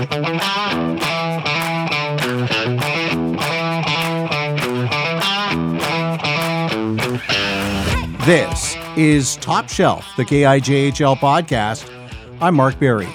[0.00, 0.08] This
[8.96, 11.86] is Top Shelf, the KIJHL podcast.
[12.40, 13.10] I'm Mark Berry.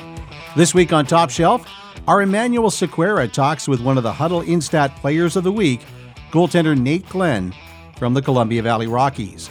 [0.56, 1.68] This week on Top Shelf,
[2.08, 5.82] our Emanuel Sequeira talks with one of the Hudl Instat Players of the Week,
[6.30, 7.52] goaltender Nate Glenn
[7.98, 9.50] from the Columbia Valley Rockies.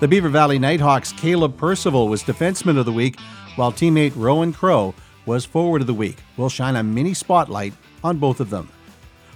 [0.00, 3.20] The Beaver Valley Nitehawks' Kaleb Percival was Defenseman of the Week,
[3.54, 4.96] while teammate Roan Crowe
[5.26, 6.16] was Forward of the Week.
[6.36, 8.68] We'll shine a mini spotlight on both of them.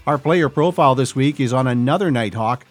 [0.07, 2.63] Our player profile this week is on another Nitehawk,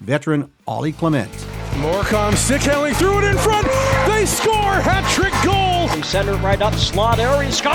[0.00, 1.30] veteran Ollie Clement.
[1.78, 3.66] Morecom stick handling through it in front.
[4.06, 5.88] They score hat trick goal.
[5.94, 7.46] He center right up the slot area.
[7.48, 7.74] He scores.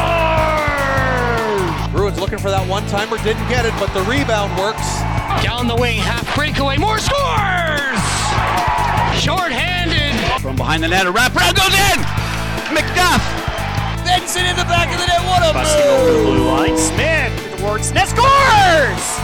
[1.92, 4.98] Bruins looking for that one timer, didn't get it, but the rebound works.
[5.44, 8.02] Down the wing, half breakaway, more scores.
[9.22, 10.42] Short-handed.
[10.42, 12.00] From behind the net, a wraparound goes in.
[12.76, 13.43] McDuff.
[15.54, 16.78] Busting over the blue line.
[16.78, 19.20] Smith towards net scores.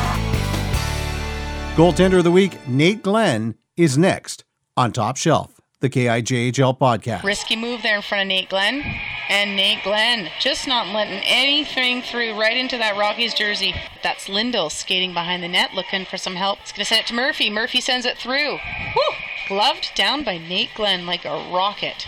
[1.76, 4.44] Goaltender of the Week, Nate Glenn, is next
[4.78, 7.24] on Top Shelf, the KIJHL podcast.
[7.24, 8.84] Risky move there in front of Nate Glenn.
[9.30, 13.74] And Nate Glenn just not letting anything through right into that Rockies jersey.
[14.04, 16.60] That's Lindell skating behind the net looking for some help.
[16.60, 17.50] He's going to send it to Murphy.
[17.50, 18.58] Murphy sends it through.
[18.58, 19.14] Whew!
[19.48, 22.08] Gloved down by Nate Glenn like a rocket.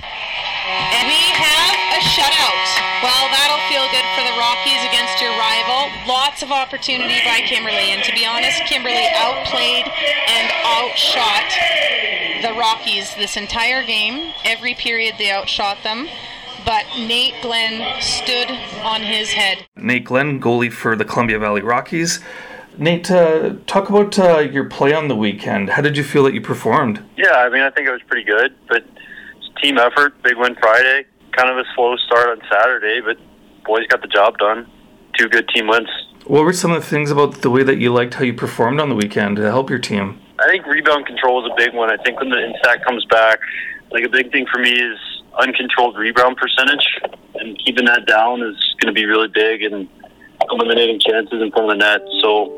[0.65, 3.01] And we have a shutout.
[3.01, 3.50] Well, that'll feel
[3.91, 5.91] good for the Rockies against your rival.
[6.07, 7.91] Lots of opportunity by Kimberley.
[7.91, 11.51] And to be honest, Kimberley outplayed and outshot
[12.41, 14.33] the Rockies this entire game.
[14.45, 16.07] Every period they outshot them.
[16.65, 18.49] But Nate Glenn stood
[18.83, 19.65] on his head.
[19.75, 22.19] Nate Glenn, goalie for the Columbia Valley Rockies.
[22.77, 25.71] Nate, uh, talk about uh, your play on the weekend.
[25.71, 27.03] How did you feel that you performed?
[27.17, 28.85] Yeah, I mean, I think it was pretty good, but
[29.61, 30.21] team effort.
[30.23, 31.05] Big win Friday.
[31.35, 33.17] Kind of a slow start on Saturday, but
[33.65, 34.69] boys got the job done.
[35.17, 35.89] Two good team wins.
[36.25, 38.79] What were some of the things about the way that you liked how you performed
[38.79, 40.19] on the weekend to help your team?
[40.39, 41.91] I think rebound control is a big one.
[41.91, 43.39] I think when the instat comes back,
[43.91, 44.97] like a big thing for me is
[45.39, 46.85] uncontrolled rebound percentage,
[47.35, 49.87] and keeping that down is going to be really big and
[50.49, 52.01] eliminating chances in front of the net.
[52.21, 52.51] So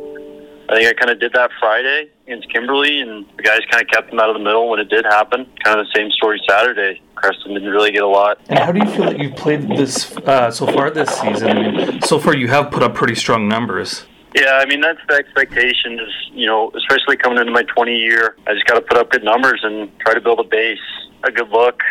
[0.69, 3.89] I think I kind of did that Friday against Kimberley, and the guys kind of
[3.89, 5.45] kept them out of the middle when it did happen.
[5.63, 7.01] Kind of the same story Saturday.
[7.23, 8.38] Creston didn't really get a lot.
[8.50, 11.57] And how do you feel that you've played this uh, so far this season?
[11.57, 14.06] I mean, so far you have put up pretty strong numbers.
[14.35, 16.00] Yeah, I mean that's the expectation.
[16.00, 19.09] Is you know, especially coming into my 20 year, I just got to put up
[19.09, 20.79] good numbers and try to build a base,
[21.23, 21.81] a good look.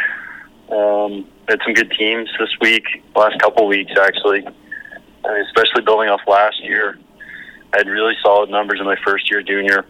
[0.70, 2.84] Um, had some good teams this week,
[3.16, 6.99] last couple weeks actually, I mean, especially building off last year.
[7.72, 9.87] I had really solid numbers in my first year junior.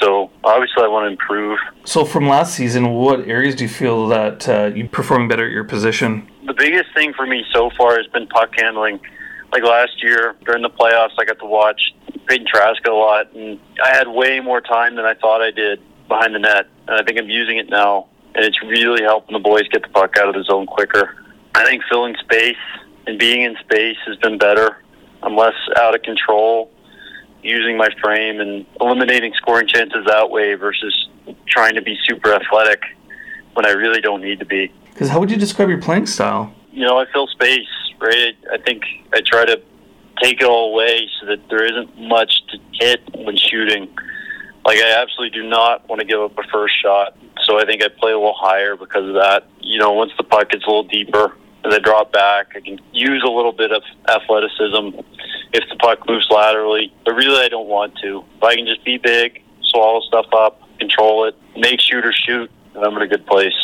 [0.00, 1.58] So obviously, I want to improve.
[1.84, 5.52] So from last season, what areas do you feel that uh, you're performing better at
[5.52, 6.28] your position?
[6.46, 9.00] The biggest thing for me so far has been puck handling.
[9.52, 11.80] Like last year during the playoffs, I got to watch
[12.26, 15.80] Peyton Trask a lot, and I had way more time than I thought I did
[16.08, 16.66] behind the net.
[16.88, 19.88] And I think I'm using it now, and it's really helping the boys get the
[19.88, 21.16] puck out of the zone quicker.
[21.54, 22.56] I think filling space
[23.06, 24.82] and being in space has been better.
[25.22, 26.70] I'm less out of control
[27.46, 31.08] using my frame and eliminating scoring chances that way versus
[31.46, 32.82] trying to be super athletic
[33.54, 34.72] when I really don't need to be.
[34.92, 36.52] Because how would you describe your playing style?
[36.72, 37.68] You know, I fill space,
[37.98, 38.36] right?
[38.52, 39.60] I think I try to
[40.22, 43.88] take it all away so that there isn't much to hit when shooting.
[44.64, 47.16] Like, I absolutely do not want to give up a first shot.
[47.44, 49.46] So I think I play a little higher because of that.
[49.60, 51.36] You know, once the puck gets a little deeper,
[51.66, 55.00] as I drop back, I can use a little bit of athleticism
[55.52, 56.92] if the puck moves laterally.
[57.04, 58.24] But really, I don't want to.
[58.36, 62.84] If I can just be big, swallow stuff up, control it, make shooters shoot, and
[62.84, 63.54] I'm in a good place.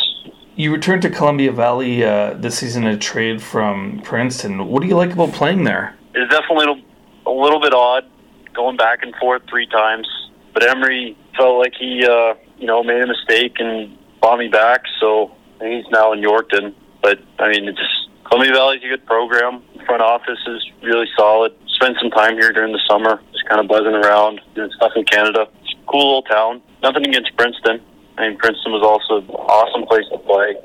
[0.55, 4.67] You returned to Columbia Valley uh, this season in a trade from Princeton.
[4.67, 5.95] What do you like about playing there?
[6.13, 6.85] It's definitely
[7.25, 8.05] a little bit odd
[8.53, 10.07] going back and forth three times.
[10.53, 14.83] But Emery felt like he, uh, you know, made a mistake and bought me back.
[14.99, 16.75] So he's now in Yorkton.
[17.03, 17.79] But I mean, it's
[18.23, 19.61] Columbia Valley's a good program.
[19.85, 21.53] Front office is really solid.
[21.75, 25.03] Spent some time here during the summer, just kind of buzzing around, doing stuff in
[25.03, 25.47] Canada.
[25.61, 26.61] It's a cool little town.
[26.81, 27.81] Nothing against Princeton.
[28.17, 30.55] I mean, Princeton was also an awesome place to play.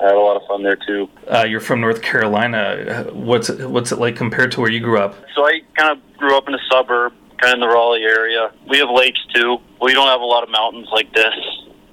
[0.00, 1.08] I had a lot of fun there too.
[1.26, 3.08] Uh, you're from North Carolina.
[3.12, 5.16] What's it, what's it like compared to where you grew up?
[5.34, 8.52] So I kind of grew up in a suburb, kind of in the Raleigh area.
[8.68, 9.58] We have lakes too.
[9.82, 11.34] We don't have a lot of mountains like this,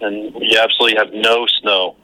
[0.01, 1.95] and we absolutely have no snow.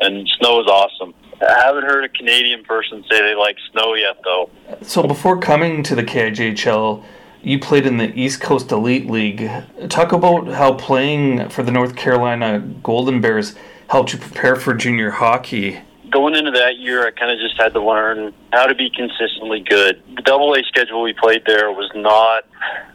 [0.00, 1.12] And snow is awesome.
[1.48, 4.50] I haven't heard a Canadian person say they like snow yet, though.
[4.82, 7.04] So before coming to the KIJHL,
[7.42, 9.50] you played in the East Coast Elite League.
[9.88, 13.56] Talk about how playing for the North Carolina Golden Bears
[13.88, 15.80] helped you prepare for junior hockey.
[16.10, 19.60] going into that year, I kind of just had to learn how to be consistently
[19.60, 20.00] good.
[20.14, 22.44] The double A schedule we played there was not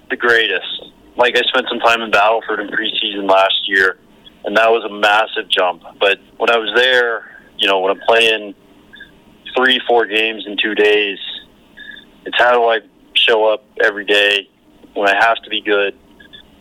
[0.09, 0.91] the greatest.
[1.17, 3.97] Like I spent some time in Battleford in preseason last year,
[4.45, 5.83] and that was a massive jump.
[5.99, 8.55] But when I was there, you know, when I'm playing
[9.55, 11.17] three, four games in two days,
[12.25, 12.79] it's how do I
[13.13, 14.49] show up every day
[14.93, 15.95] when I have to be good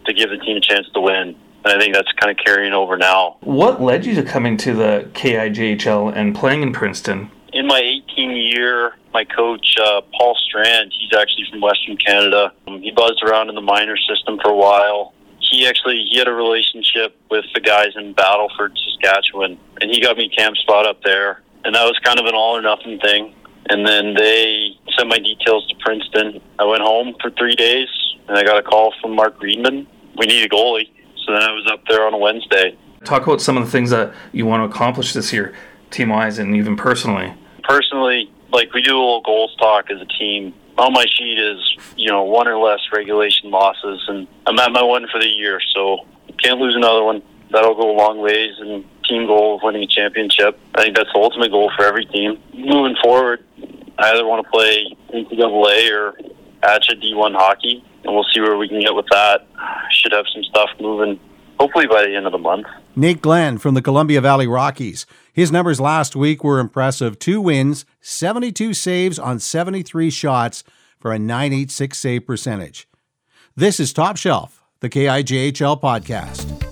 [0.07, 1.37] to give the team a chance to win.
[1.65, 3.39] And I think that's kind of carrying over now.
[3.41, 7.31] What led you to coming to the KIJHL and playing in Princeton?
[7.53, 12.53] In my 18 year, my coach, uh, Paul Strand, he's actually from Western Canada.
[12.69, 15.15] Um, he buzzed around in the minor system for a while.
[15.51, 20.17] He actually he had a relationship with the guys in Battleford, Saskatchewan, and he got
[20.17, 21.43] me camp spot up there.
[21.65, 23.35] And that was kind of an all or nothing thing.
[23.69, 26.41] And then they sent my details to Princeton.
[26.59, 27.89] I went home for three days,
[28.29, 29.87] and I got a call from Mark Greenman.
[30.17, 30.89] We need a goalie.
[31.25, 32.77] So then I was up there on a Wednesday.
[33.05, 35.55] Talk about some of the things that you want to accomplish this year,
[35.91, 37.35] team wise and even personally.
[37.65, 40.55] Personally, like we do a little goals talk as a team.
[40.79, 44.83] On my sheet is, you know, one or less regulation losses, and I'm at my
[44.83, 46.07] one for the year, so
[46.43, 47.23] can't lose another one.
[47.51, 50.59] That'll go a long ways, and team goal of winning a championship.
[50.75, 52.39] I think that's the ultimate goal for every team.
[52.53, 53.45] Moving forward,
[53.99, 56.13] I either want to play NCAA or
[56.63, 59.47] ACHA D1 hockey, and we'll see where we can get with that.
[59.91, 61.19] Should have some stuff moving
[61.59, 62.67] hopefully by the end of the month.
[62.95, 65.07] Nate Glenn from the Columbia Valley Rockies.
[65.33, 70.65] His numbers last week were impressive two wins, 72 saves on 73 shots
[70.99, 72.89] for a 986 save percentage.
[73.55, 76.66] This is Top Shelf, the KIJHL podcast.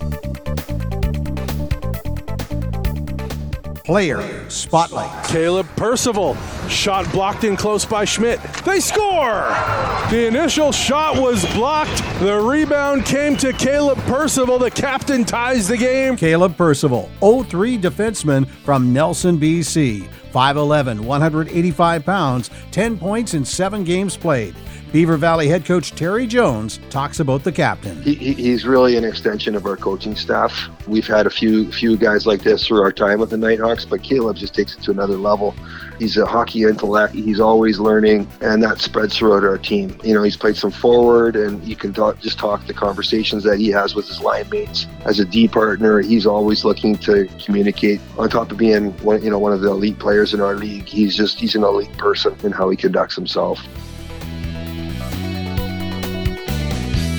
[3.85, 5.11] Player Spotlight.
[5.27, 6.37] Kaleb Percival.
[6.71, 8.43] Shot blocked in close by Schmidt.
[8.65, 9.51] They score!
[10.09, 12.03] The initial shot was blocked.
[12.21, 14.59] The rebound came to Kaleb Percival.
[14.59, 16.17] The captain ties the game.
[16.17, 20.09] Kaleb Percival, 03 defenseman from Nelson, BC.
[20.33, 24.55] 5'11, 185 pounds, 10 points in 7 games played.
[24.95, 28.01] Beaver Valley head coach Terry Jones talks about the captain.
[28.01, 30.69] He, he's really an extension of our coaching staff.
[30.87, 34.03] We've had a few few guys like this through our time with the Nitehawks, but
[34.03, 35.53] Kaleb just takes it to another level.
[35.99, 37.13] He's a hockey intellect.
[37.13, 39.99] He's always learning, and that spreads throughout our team.
[40.05, 43.59] You know, he's played some forward, and you can talk, just talk the conversations that
[43.59, 44.87] he has with his line mates.
[45.07, 48.01] As a D partner, he's always looking to communicate.
[48.17, 50.87] On top of being one, you know, one of the elite players in our league,
[50.87, 53.59] he's just he's an elite person in how he conducts himself.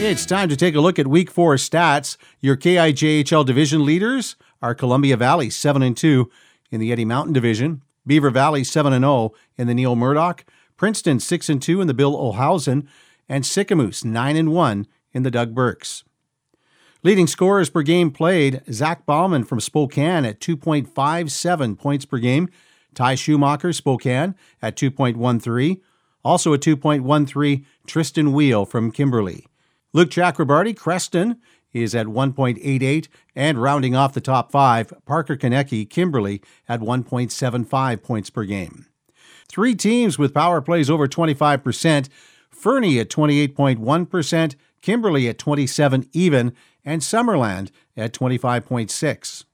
[0.07, 2.15] It's time to take a look at week four stats.
[2.39, 6.29] Your KIJHL division leaders are Columbia Valley 7 and 2
[6.69, 10.45] in the Eddie Mountain Division, Beaver Valley 7 and 0 in the Neil Murdoch,
[10.77, 12.85] Princeton 6 and 2 in the Bill Ohlhausen,
[13.27, 16.03] and Sicamous 9 and 1 in the Doug Birks.
[17.01, 22.47] Leading scorers per game played Zach Bauman from Spokane at 2.57 points per game,
[22.93, 25.81] Ty Schumacher, Spokane, at 2.13,
[26.23, 29.47] also at 2.13, Tristan Wheel from Kimberley.
[29.95, 31.37] Luke Chakrabarty, Creston,
[31.71, 38.29] is at 1.88, and rounding off the top five, Parker Konecki, Kimberley at 1.75 points
[38.29, 38.87] per game.
[39.47, 42.09] Three teams with power plays over 25%,
[42.49, 46.53] Fernie at 28.1%, Kimberley at 27 even,
[46.83, 49.45] and Summerland at 25.6.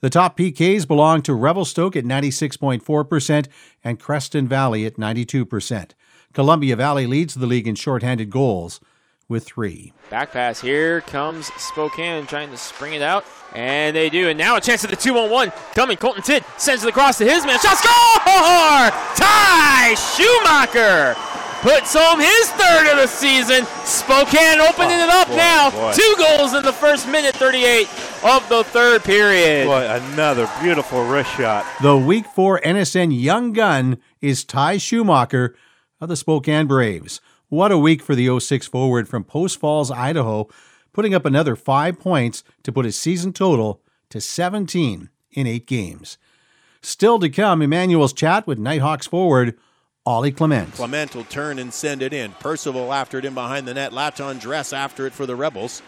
[0.00, 3.48] The top PKs belong to Revelstoke at 96.4%
[3.82, 5.92] and Creston Valley at 92%.
[6.34, 8.78] Columbia Valley leads the league in shorthanded goals
[9.28, 9.92] with three.
[10.10, 10.60] Back pass.
[10.60, 13.24] Here comes Spokane trying to spring it out.
[13.54, 14.28] And they do.
[14.28, 15.52] And now a chance at the 2 on 1.
[15.74, 15.96] Coming.
[15.96, 17.58] Colton Tidd sends it across to his man.
[17.60, 18.90] Shot score!
[19.16, 21.14] Ty Schumacher
[21.64, 23.64] puts home his third of the season.
[23.86, 25.70] Spokane opening oh, it up oh, boy, now.
[25.70, 25.92] Boy.
[25.94, 27.88] Two goals in the first minute 38
[28.22, 29.66] of the third period.
[29.66, 31.64] Boy, another beautiful wrist shot.
[31.80, 35.56] The week four NSN young gun is Ty Schumacher
[36.00, 37.22] of the Spokane Braves.
[37.48, 40.48] What a week for the 06 forward from Post Falls, Idaho,
[40.92, 46.18] putting up another five points to put his season total to 17 in eight games.
[46.80, 49.58] Still to come, Emanuel's chat with Nitehawks forward
[50.06, 50.72] Ollie Clement.
[50.74, 52.32] Clement will turn and send it in.
[52.32, 53.92] Percival after it in behind the net.
[53.92, 55.80] Laton Dress after it for the Rebels.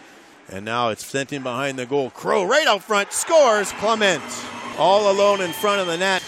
[0.49, 2.09] And now it's sent in behind the goal.
[2.09, 3.71] Crowe right out front scores.
[3.73, 4.23] Clement
[4.79, 6.23] all alone in front of the net.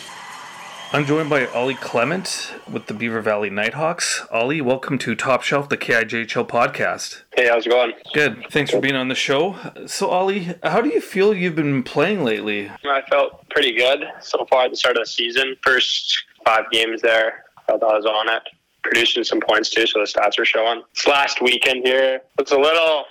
[0.91, 4.25] I'm joined by Ollie Clement with the Beaver Valley Nitehawks.
[4.31, 7.21] Ollie, welcome to Top Shelf, the KIJHL podcast.
[7.35, 7.93] Hey, how's it going?
[8.11, 8.43] Good.
[8.49, 9.55] Thanks for being on the show.
[9.85, 12.71] So, Ollie, how do you feel you've been playing lately?
[12.85, 15.55] I felt pretty good so far at the start of the season.
[15.61, 18.41] First five games there, I felt I was on it.
[18.81, 20.81] Producing some points too, so the stats are showing.
[20.95, 23.05] This last weekend here was a little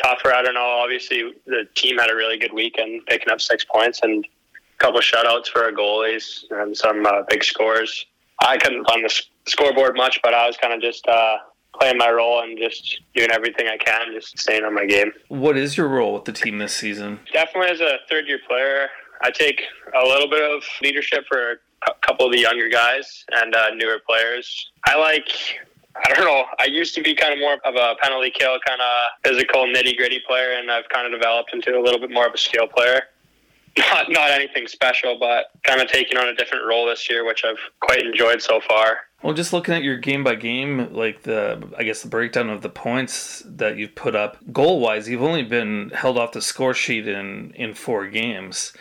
[0.00, 0.32] tougher.
[0.32, 0.60] I don't know.
[0.60, 4.24] Obviously, the team had a really good weekend, picking up six points, and
[4.78, 8.06] couple shutouts for our goalies and some uh, big scores.
[8.40, 11.38] I couldn't find the scoreboard much, but I was kind of just uh,
[11.78, 15.12] playing my role and just doing everything I can, just staying on my game.
[15.28, 17.20] What is your role with the team this season?
[17.32, 18.88] Definitely as a third year player,
[19.22, 19.62] I take
[19.94, 24.00] a little bit of leadership for a couple of the younger guys and uh, newer
[24.06, 24.70] players.
[24.84, 25.28] I like
[26.04, 26.44] I don't know.
[26.58, 29.96] I used to be kind of more of a penalty kill, kind of physical, nitty
[29.96, 32.66] gritty player, and I've kind of developed into a little bit more of a skill
[32.66, 33.02] player.
[33.78, 37.44] Not not anything special, but kind of taking on a different role this year, which
[37.44, 39.00] I've quite enjoyed so far.
[39.22, 42.62] Well, just looking at your game by game, like the I guess the breakdown of
[42.62, 46.74] the points that you've put up, goal wise, you've only been held off the score
[46.74, 48.72] sheet in in four games.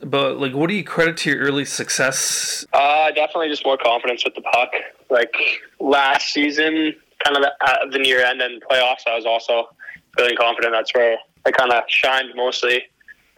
[0.00, 2.66] But like, what do you credit to your early success?
[2.72, 4.72] Uh, definitely just more confidence with the puck.
[5.08, 5.34] Like
[5.78, 6.94] last season,
[7.24, 9.68] kind of at the near end and playoffs, I was also
[10.16, 10.72] feeling confident.
[10.72, 11.16] That's where
[11.46, 12.82] I kind of shined mostly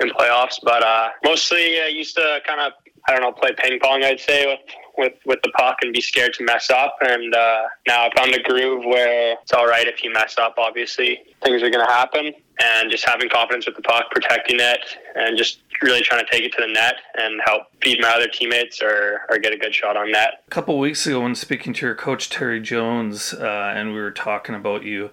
[0.01, 0.59] in playoffs.
[0.63, 2.73] But uh, mostly, I used to kind of
[3.07, 4.03] I don't know play ping pong.
[4.03, 4.61] I'd say with
[4.97, 6.97] with with the puck and be scared to mess up.
[7.01, 10.55] And uh, now I found a groove where it's all right if you mess up.
[10.59, 14.81] Obviously, things are going to happen, and just having confidence with the puck, protecting it,
[15.15, 18.29] and just really trying to take it to the net and help feed my other
[18.29, 20.43] teammates or, or get a good shot on net.
[20.47, 24.13] A couple weeks ago, when speaking to your coach Terry Jones, uh, and we were
[24.13, 25.11] talking about you,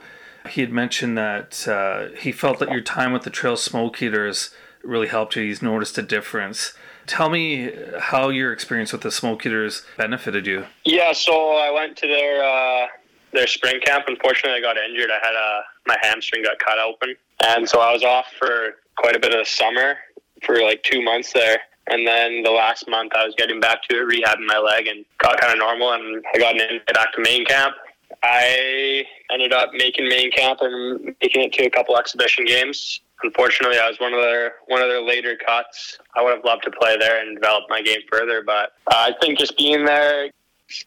[0.50, 4.52] he had mentioned that uh, he felt that your time with the Trail Smoke Eaters
[4.84, 5.44] really helped you.
[5.44, 6.74] He's noticed a difference.
[7.08, 10.66] Tell me how your experience with the Smoke Eaters benefited you.
[10.86, 12.88] Yeah, so I went to their uh,
[13.34, 14.06] their spring camp.
[14.08, 15.10] Unfortunately, I got injured.
[15.10, 19.16] I had a my hamstring got cut open, and so I was off for quite
[19.16, 19.96] a bit of the summer
[20.44, 21.60] for like two months there.
[21.88, 25.04] And then the last month, I was getting back to it, rehabbing my leg, and
[25.18, 25.94] got kind of normal.
[25.94, 27.76] And I got in, back to main camp.
[28.24, 33.78] I ended up making main camp and making it to a couple exhibition games unfortunately,
[33.78, 35.98] I was one of their one of their later cuts.
[36.16, 39.14] I would have loved to play there and develop my game further, but uh, I
[39.22, 40.30] think just being there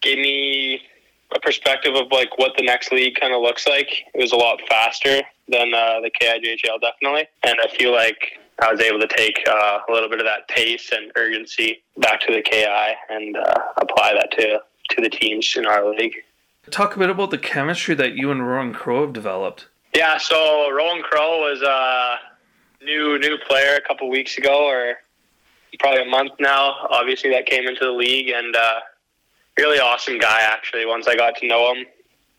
[0.00, 0.80] gave me
[1.34, 3.88] a perspective of like what the next league kind of looks like.
[4.14, 8.70] It was a lot faster than uh, the KIJHL, definitely, and I feel like I
[8.70, 12.32] was able to take uh, a little bit of that pace and urgency back to
[12.32, 14.60] the KI and uh, apply that to
[14.90, 16.14] to the teams in our league.
[16.70, 19.66] Talk a bit about the chemistry that you and Roan Crowe have developed.
[19.94, 24.96] Yeah, so Roan Crowe was a new new player a couple weeks ago, or
[25.78, 26.86] probably a month now.
[26.90, 28.80] Obviously, that came into the league, and uh,
[29.56, 30.40] really awesome guy.
[30.42, 31.86] Actually, once I got to know him,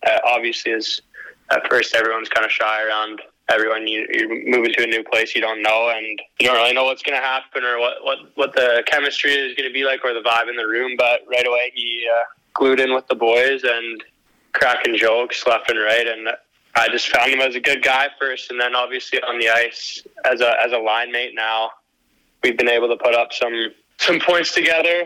[0.06, 1.02] uh, obviously, is
[1.50, 3.88] at first everyone's kind of shy around everyone.
[3.88, 6.84] You, you're moving to a new place you don't know, and you don't really know
[6.84, 10.04] what's going to happen or what, what what the chemistry is going to be like
[10.04, 10.96] or the vibe in the room.
[10.98, 14.04] But right away, he uh, glued in with the boys and
[14.52, 16.28] cracking jokes left and right, and
[16.76, 20.04] I just found him as a good guy first, and then obviously on the ice
[20.26, 21.72] as a as a line mate now,
[22.44, 25.06] we've been able to put up some some points together,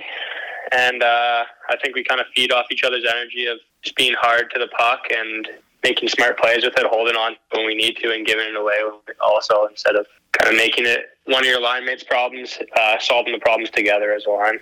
[0.72, 4.16] and uh, I think we kind of feed off each other's energy of just being
[4.20, 5.48] hard to the puck and
[5.84, 8.80] making smart plays with it, holding on when we need to, and giving it away
[9.22, 13.34] also instead of kind of making it one of your line mates' problems, uh, solving
[13.34, 14.60] the problems together as a line.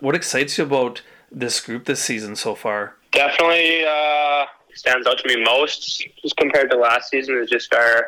[0.00, 2.96] What excites you about this group this season so far?
[3.12, 3.84] Definitely.
[3.84, 4.46] Uh,
[4.80, 8.06] stands out to me most, just compared to last season, is just our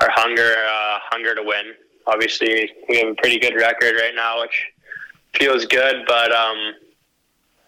[0.00, 1.74] our hunger uh, hunger to win.
[2.06, 4.66] Obviously, we have a pretty good record right now, which
[5.34, 6.04] feels good.
[6.06, 6.74] But um,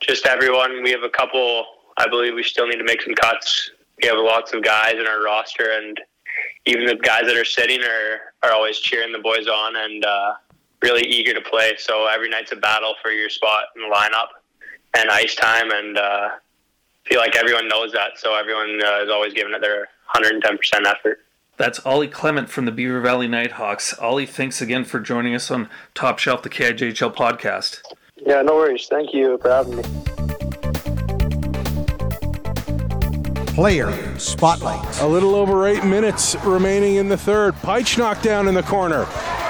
[0.01, 1.67] just everyone, we have a couple.
[1.99, 3.71] I believe we still need to make some cuts.
[4.01, 6.01] We have lots of guys in our roster, and
[6.65, 10.35] even the guys that are sitting are are always cheering the boys on and uh,
[10.83, 11.73] really eager to play.
[11.77, 14.29] So every night's a battle for your spot in the lineup
[14.97, 16.29] and ice time, and uh,
[17.09, 21.21] feel like everyone knows that, so everyone uh, is always giving it their 110% effort.
[21.57, 24.01] That's Ollie Clement from the Beaver Valley Nitehawks.
[24.01, 27.81] Ollie, thanks again for joining us on Top Shelf, the KIJHL podcast.
[28.17, 28.87] Yeah, no worries.
[28.89, 29.83] Thank you for having me.
[33.55, 35.01] Player Spotlight.
[35.01, 37.55] A little over eight minutes remaining in the third.
[37.57, 39.05] Peich knocked down in the corner.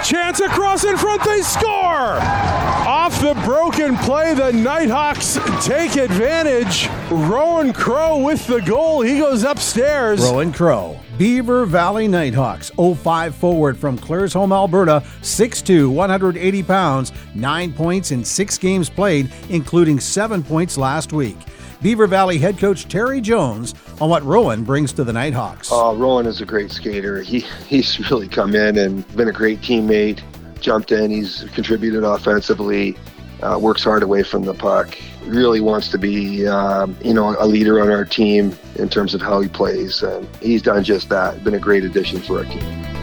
[0.04, 1.68] Chance across in front, they score!
[1.68, 6.88] Off the broken play, the Nitehawks take advantage.
[7.10, 9.02] Roan Crowe with the goal.
[9.02, 10.20] He goes upstairs.
[10.20, 10.98] Roan Crowe.
[11.18, 18.58] Beaver Valley Nitehawks, 05 forward from Claresholm, Alberta, 6'2, 180 pounds, 9 points in 6
[18.58, 21.36] games played, including 7 points last week.
[21.80, 25.70] Beaver Valley head coach Terry Jones on what Roan brings to the Nitehawks.
[25.70, 27.22] Uh, Roan is a great skater.
[27.22, 30.20] He he's really come in and been a great teammate.
[30.60, 31.10] Jumped in.
[31.10, 32.96] He's contributed offensively.
[33.42, 34.98] Uh, works hard away from the puck.
[35.24, 39.20] Really wants to be, um, you know, a leader on our team in terms of
[39.20, 40.02] how he plays.
[40.02, 41.44] And he's done just that.
[41.44, 42.97] Been a great addition for our team.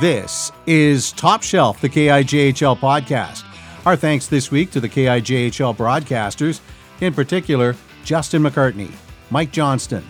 [0.00, 3.42] This is Top Shelf, the KIJHL podcast.
[3.84, 6.60] Our thanks this week to the KIJHL broadcasters,
[7.00, 7.74] in particular,
[8.04, 8.92] Justin McCartney,
[9.30, 10.04] Mike Johnston,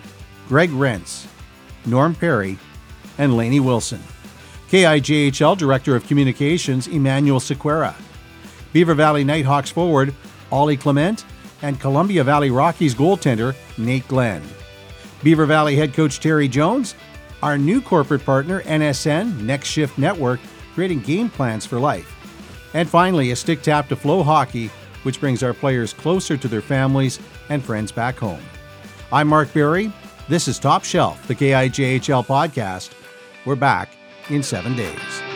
[0.47, 1.25] Greg Rentz,
[1.87, 2.59] Norm Perry,
[3.17, 3.99] and Laney Wilson.
[4.69, 7.95] KIJHL Director of Communications, Emanuel Sequeira.
[8.71, 10.13] Beaver Valley Nitehawks forward,
[10.51, 11.25] Ollie Clement,
[11.63, 14.43] and Columbia Valley Rockies goaltender, Nate Glenn.
[15.23, 16.93] Beaver Valley head coach Terry Jones,
[17.41, 20.39] our new corporate partner, NSN, Next Shift Network,
[20.73, 22.15] creating game plans for life.
[22.73, 24.69] And finally, a stick tap to Flow Hockey,
[25.03, 27.19] which brings our players closer to their families
[27.49, 28.41] and friends back home.
[29.11, 29.91] I'm Mark Berry.
[30.27, 32.91] This is Top Shelf, the KIJHL podcast.
[33.45, 33.89] We're back
[34.29, 35.28] in seven days.